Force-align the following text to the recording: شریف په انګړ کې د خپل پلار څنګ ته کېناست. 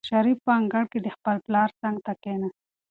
شریف 0.09 0.37
په 0.45 0.51
انګړ 0.59 0.83
کې 0.91 0.99
د 1.05 1.07
خپل 1.15 1.35
پلار 1.45 1.69
څنګ 1.81 1.95
ته 2.05 2.13
کېناست. 2.23 2.59